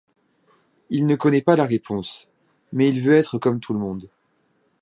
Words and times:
Il 0.89 1.05
ne 1.05 1.13
connaît 1.15 1.43
pas 1.43 1.55
la 1.55 1.65
réponse… 1.67 2.27
Mais 2.73 2.89
il 2.89 3.01
veut 3.01 3.13
être 3.13 3.37
comme 3.37 3.59
tout 3.59 3.71
le 3.73 3.77
monde. 3.77 4.09